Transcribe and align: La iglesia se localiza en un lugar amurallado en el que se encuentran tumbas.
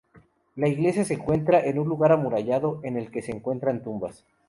La 0.55 0.67
iglesia 0.67 1.05
se 1.05 1.15
localiza 1.15 1.59
en 1.63 1.77
un 1.77 1.87
lugar 1.87 2.11
amurallado 2.11 2.79
en 2.81 2.97
el 2.97 3.11
que 3.11 3.21
se 3.21 3.33
encuentran 3.33 3.83
tumbas. 3.83 4.25